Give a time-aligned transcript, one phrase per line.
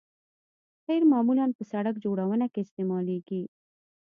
[0.85, 3.43] قیر معمولاً په سرک جوړونه کې استعمالیږي